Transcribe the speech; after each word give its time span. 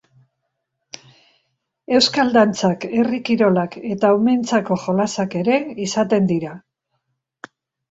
Euskal 1.97 2.33
dantzak, 2.37 2.87
herri 3.03 3.21
kirolak 3.29 3.77
eta 3.91 4.13
umeentzako 4.21 4.81
jolasak 4.87 5.39
ere 5.45 5.61
izaten 5.87 6.33
dira. 6.35 6.57